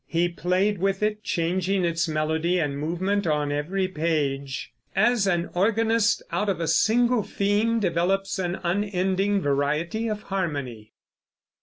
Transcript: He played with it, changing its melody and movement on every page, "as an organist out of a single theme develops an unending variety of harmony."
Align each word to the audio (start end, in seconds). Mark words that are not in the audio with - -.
He 0.07 0.27
played 0.29 0.79
with 0.79 1.03
it, 1.03 1.23
changing 1.23 1.85
its 1.85 2.07
melody 2.07 2.57
and 2.57 2.75
movement 2.79 3.27
on 3.27 3.51
every 3.51 3.87
page, 3.87 4.73
"as 4.95 5.27
an 5.27 5.51
organist 5.53 6.23
out 6.31 6.49
of 6.49 6.59
a 6.59 6.67
single 6.67 7.21
theme 7.21 7.79
develops 7.79 8.39
an 8.39 8.59
unending 8.63 9.41
variety 9.41 10.07
of 10.07 10.23
harmony." 10.23 10.93